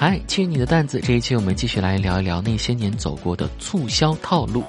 [0.00, 0.98] 嗨，去你的段子！
[0.98, 4.64] 这一期我们继续来聊一聊那些年走过的促销套路。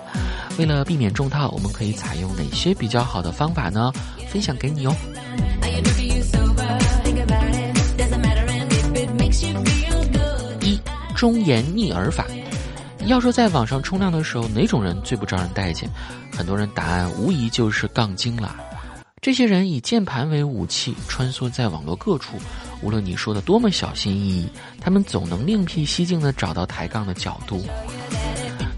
[0.59, 3.93] 为了避免中套，我们可以采用哪些比较好的方法呢？
[4.27, 4.93] 分享给你哦。
[10.59, 10.77] 一
[11.15, 12.25] 忠言逆耳法。
[13.05, 15.89] 要说在网上冲浪的时候，哪种人最不招人待见？
[16.35, 18.53] 很多人答案无疑就是杠精了。
[19.21, 22.35] 这些人以键盘为武器，穿梭在网络各处。
[22.81, 24.49] 无论你说的多么小心翼翼，
[24.79, 27.63] 他们总能另辟蹊径的找到抬杠的角度。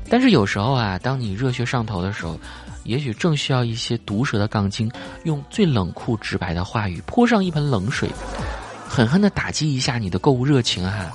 [0.09, 2.39] 但是有时候啊，当你热血上头的时候，
[2.83, 4.91] 也许正需要一些毒舌的杠精，
[5.23, 8.09] 用最冷酷直白的话语泼上一盆冷水，
[8.87, 11.09] 狠狠的打击一下你的购物热情啊！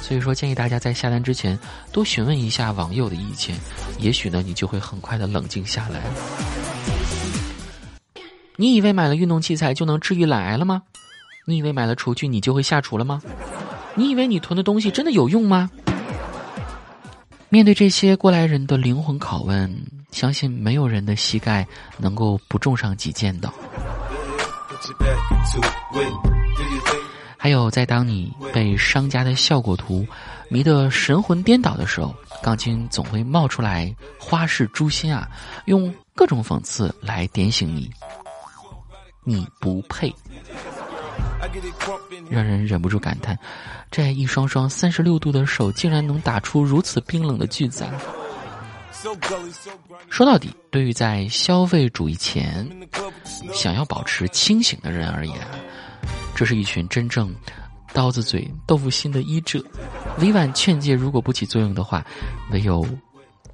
[0.00, 1.58] 所以说，建议大家在下单之前
[1.90, 3.56] 多询问一下网友的意见，
[3.98, 6.02] 也许呢，你就会很快的冷静下来。
[8.56, 10.82] 你以为买了运动器材就能治愈懒癌了吗？
[11.44, 13.20] 你以为买了厨具你就会下厨了吗？
[13.94, 15.70] 你以为你囤的东西真的有用吗？
[17.48, 19.72] 面对这些过来人的灵魂拷问，
[20.10, 21.66] 相信没有人的膝盖
[21.98, 23.52] 能够不中上几箭的。
[27.36, 30.04] 还有，在当你被商家的效果图
[30.48, 35.28] 迷得神魂颠倒的时候，杠精总会冒出来花式诛心啊，
[35.66, 37.88] 用各种讽刺来点醒你，
[39.22, 40.12] 你不配。
[42.30, 43.38] 让人忍不住感叹，
[43.90, 47.84] 这一双双三十六度的手竟然能打出如此冰冷的句子。
[50.08, 52.66] 说到底，对于在消费主义前
[53.52, 55.36] 想要保持清醒的人而言，
[56.34, 57.34] 这是一群真正
[57.92, 59.62] 刀子嘴豆腐心的医者。
[60.20, 62.04] 委婉劝诫如果不起作用的话，
[62.50, 62.86] 唯有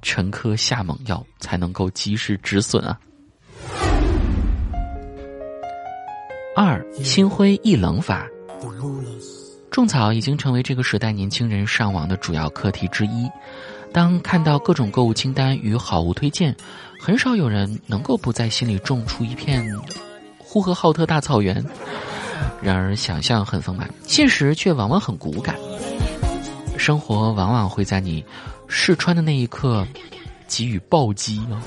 [0.01, 2.97] 沉疴下猛药才能够及时止损啊。
[6.53, 8.27] 二心灰意冷法，
[9.69, 13.29] 种草已经成为这个时代年轻人上网的主要课题之一。
[13.93, 16.53] 当看到各种购物清单与好物推荐，
[16.99, 19.65] 很少有人能够不在心里种出一片
[20.37, 21.63] 呼和浩特大草原。
[22.61, 25.55] 然而，想象很丰满，现实却往往很骨感。
[26.77, 28.23] 生活往往会在你
[28.67, 29.87] 试穿的那一刻
[30.47, 31.59] 给予暴击哦。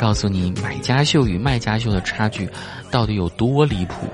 [0.00, 2.48] 告诉你买家秀与卖家秀的差距
[2.90, 4.06] 到底有多离谱。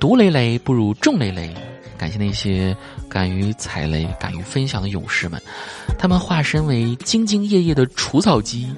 [0.00, 1.54] 独雷雷不如众雷雷，
[1.98, 2.74] 感谢那些
[3.10, 5.38] 敢于踩雷、敢于分享的勇士们，
[5.98, 8.74] 他们化身为兢兢业业的除草机，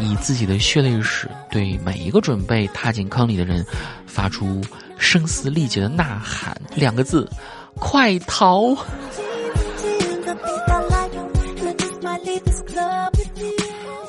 [0.00, 3.66] 以自己的血泪史对每一个准备踏进坑里的人
[4.06, 4.62] 发出
[4.96, 7.28] 声嘶力竭的呐喊，两个字：
[7.74, 8.76] 快逃！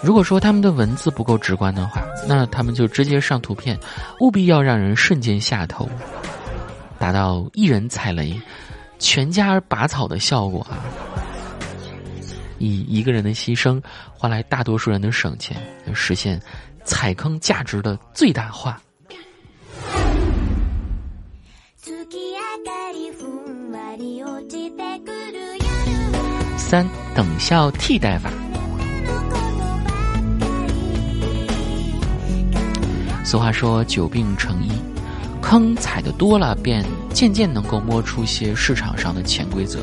[0.09, 3.79] 如果说他们的文字不够直观的话，那他们就直接上图片，
[4.19, 5.87] 务必要让人瞬间下头，
[6.97, 8.35] 达到一人踩雷，
[8.97, 10.81] 全家拔草的效果啊！
[12.57, 13.79] 以一个人的牺牲
[14.11, 15.61] 换来大多数人的省钱，
[15.93, 16.41] 实现
[16.83, 18.81] 踩坑价值的最大化。
[26.57, 26.83] 三
[27.13, 28.31] 等效替代法。
[33.29, 34.71] 俗话说“久病成医”，
[35.39, 39.81] 坑踩的多了，便渐渐能够摸出些市场上的潜规则。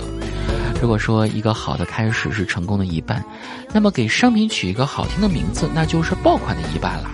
[0.82, 3.24] 如果说一个好的开始是成功的一半，
[3.72, 7.08] 那么给商品取一个好听的名字，那就是爆款的一半了。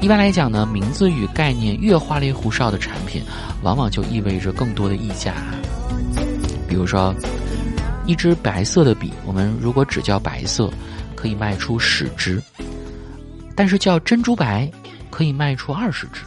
[0.00, 3.20] 一般来讲呢，名字与概念越花里胡哨的产品，
[3.64, 5.34] 往往就意味着更多的溢价。
[6.68, 7.12] 比如说，
[8.06, 10.70] 一支白色的笔，我们如果只叫白色，
[11.16, 12.40] 可以卖出十支，
[13.56, 14.70] 但是叫珍珠白。
[15.20, 16.22] 可以卖出二十只，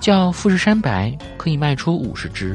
[0.00, 2.54] 叫富士山白可以卖出五十只，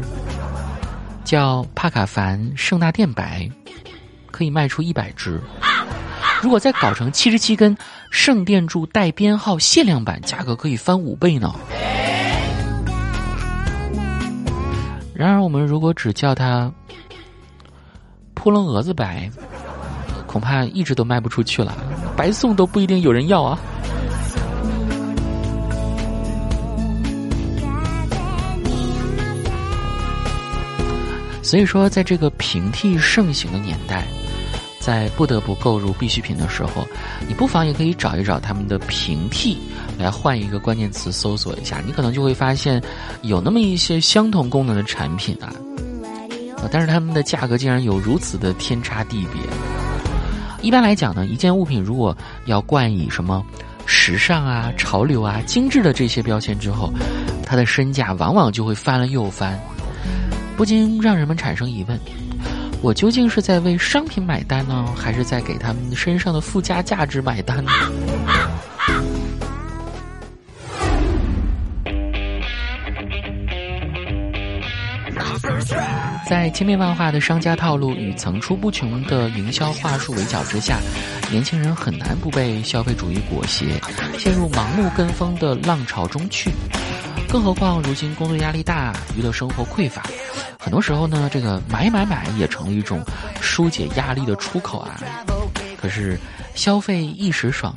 [1.23, 3.49] 叫帕卡凡圣纳殿白
[4.29, 5.41] 可以卖出一百只。
[6.43, 7.75] 如果再搞成七十七根
[8.11, 11.51] 圣殿柱带编号限量版，价格可以翻五倍呢。
[15.15, 16.71] 然而，我们如果只叫它
[18.35, 19.27] 扑棱蛾子白，
[20.27, 21.75] 恐怕一直都卖不出去了，
[22.15, 23.57] 白送都不一定有人要啊。
[31.51, 34.07] 所以说，在这个平替盛行的年代，
[34.79, 36.87] 在不得不购入必需品的时候，
[37.27, 39.57] 你不妨也可以找一找他们的平替，
[39.99, 42.81] 来换一个关键词搜索一下，你可能就会发现
[43.23, 45.51] 有那么一些相同功能的产品啊，
[46.71, 49.41] 但是他们的价格竟然有如此的天差地别。
[50.61, 52.15] 一般来讲呢，一件物品如果
[52.45, 53.45] 要冠以什么
[53.85, 56.93] 时尚啊、潮流啊、精致的这些标签之后，
[57.45, 59.59] 它的身价往往就会翻了又翻，
[60.61, 61.99] 不禁让人们产生疑问：
[62.83, 67.71] 我究竟是在为商品买单呢，还是在给他们身上的附加价值买单呢？
[76.29, 80.77] 在千变万化的商家套路与层出不穷的营销话术围剿之下，
[81.31, 83.65] 年轻人很难不被消费主义裹挟，
[84.19, 86.51] 陷入盲目跟风的浪潮中去。
[87.27, 90.03] 更何况如今工作压力大，娱乐生活匮乏，
[90.61, 93.03] 很多时候呢，这个买买买也成了一种
[93.41, 95.01] 疏解压力的出口啊。
[95.81, 96.19] 可是
[96.53, 97.73] 消费一时爽，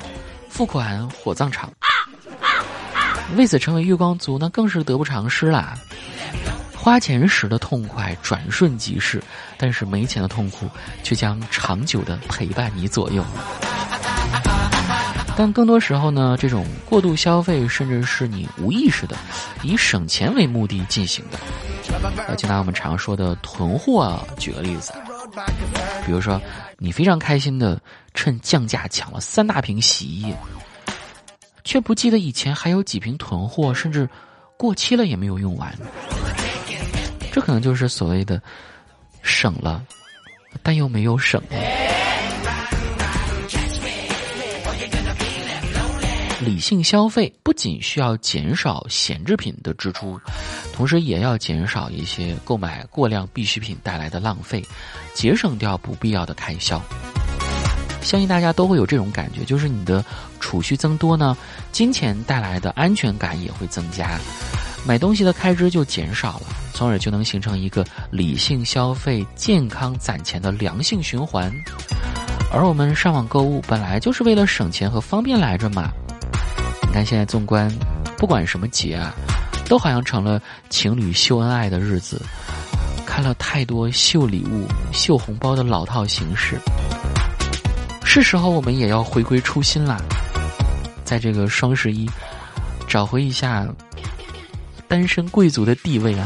[0.47, 1.71] 付款火葬场，
[3.35, 5.73] 为此成为月光族，那更是得不偿失啦。
[6.75, 9.19] 花钱时的痛快转瞬即逝，
[9.57, 10.69] 但是没钱的痛苦
[11.01, 13.25] 却将长久的陪伴你左右。
[15.35, 19.17] 但更多时候呢，这种过度消费甚至是你无意识的
[19.63, 21.39] 以省钱为目的进行的。
[22.27, 24.93] 呃，就拿我们常说的囤货举个例子，
[26.05, 26.41] 比如说
[26.77, 27.79] 你非常开心的
[28.13, 30.35] 趁降价抢了三大瓶洗衣液，
[31.63, 34.09] 却不记得以前还有几瓶囤货，甚至
[34.57, 35.73] 过期了也没有用完。
[37.31, 38.41] 这可能就是所谓的
[39.21, 39.83] 省了，
[40.63, 41.41] 但又没有省。
[46.45, 50.19] 理性消费不仅需要减少闲置品的支出，
[50.71, 54.63] 同时也要减少一些购买过量必需品带来的浪费，
[55.15, 56.79] 节省掉不必要的开销。
[58.01, 60.05] 相信大家都会有这种感觉，就是你的
[60.39, 61.35] 储蓄增多呢，
[61.71, 64.19] 金钱带来的安全感也会增加。
[64.85, 66.45] 买东西的开支就减少了，
[66.75, 71.51] 从而就能形成一个理性消费、健康攒钱的良性循环。
[72.53, 75.91] 而我们上网购物本来就是为了省钱和方便来着嘛。
[76.95, 77.69] 但现在纵观，
[78.17, 79.13] 不管什么节啊，
[79.67, 82.21] 都好像成了情侣秀恩爱的日子。
[83.05, 86.57] 看了太多秀礼物、秀红包的老套形式，
[88.05, 90.01] 是时候我们也要回归初心啦。
[91.03, 92.09] 在这个双十一，
[92.87, 93.67] 找回一下。
[94.87, 96.25] 单身贵族的地位啊，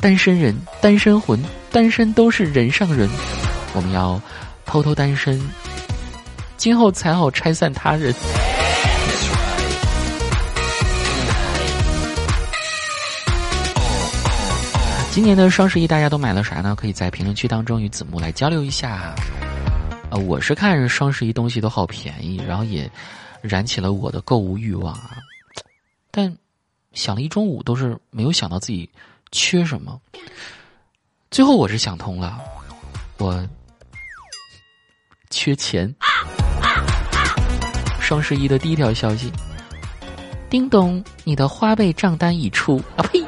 [0.00, 1.40] 单身人、单身魂、
[1.70, 3.08] 单身都是人上人。
[3.74, 4.20] 我们要
[4.64, 5.40] 偷偷单身，
[6.56, 8.12] 今后才好拆散他人。
[15.16, 16.76] 今年的双十一大家都买了啥呢？
[16.76, 19.14] 可以在评论区当中与子木来交流一下。
[20.10, 22.90] 呃，我是看双十一东西都好便宜，然后也
[23.40, 25.16] 燃起了我的购物欲望啊，
[26.10, 26.36] 但。
[26.92, 28.90] 想了一中午，都是没有想到自己
[29.32, 29.98] 缺什么。
[31.30, 32.38] 最后我是想通了，
[33.16, 33.42] 我
[35.30, 35.94] 缺钱。
[38.00, 39.32] 双十一的第一条消息：
[40.50, 42.76] 叮咚，你的花呗账单已出。
[42.96, 43.24] 啊呸！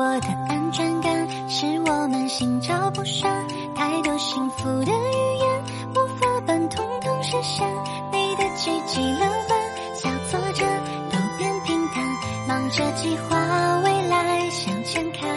[0.00, 3.30] 我的安全感，是我们心照不宣，
[3.74, 5.62] 太多幸福的语言，
[5.92, 7.68] 魔法般通通实现。
[8.10, 9.60] 你的积极乐观。
[9.94, 10.64] 小挫折
[11.10, 12.02] 都变平坦，
[12.48, 15.28] 忙着计划未来向前看，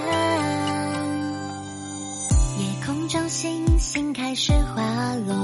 [2.58, 4.82] 夜空中星星开始滑
[5.28, 5.36] 落，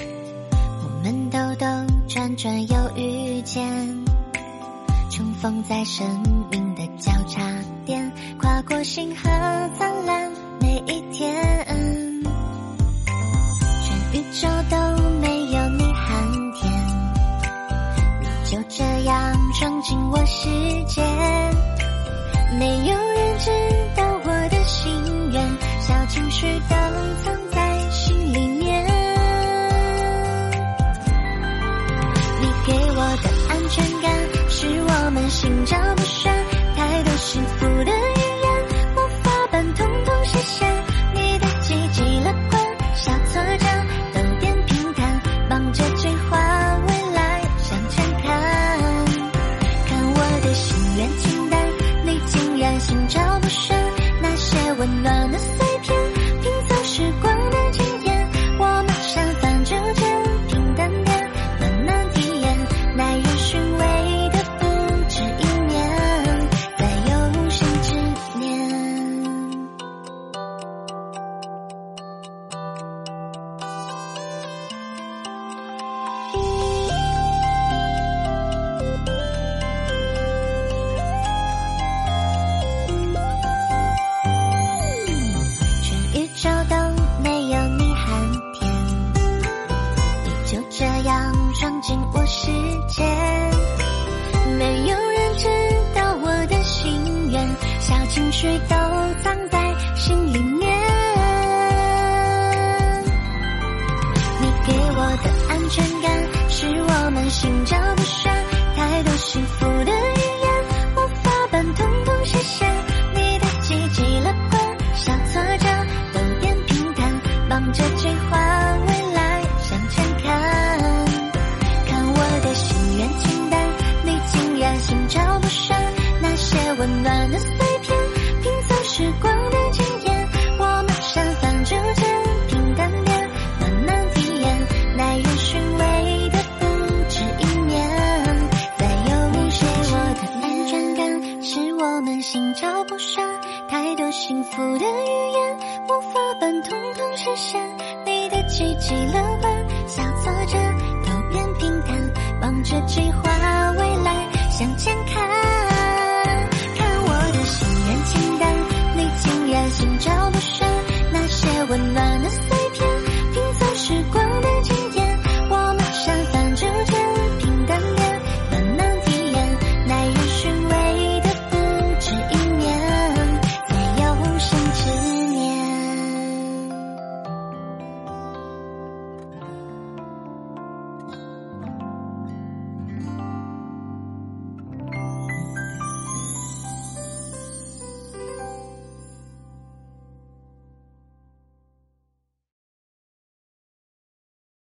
[0.00, 1.66] 我们兜兜
[2.08, 4.04] 转转又遇见，
[5.10, 6.08] 重逢在生
[6.50, 7.42] 命的交叉，
[8.68, 9.22] 过星河
[9.78, 11.64] 灿烂每一天，
[13.82, 14.76] 全宇宙都
[15.22, 16.70] 没有你寒天，
[18.20, 20.50] 你就这样闯进我世
[20.86, 21.02] 界。
[22.58, 22.97] 没有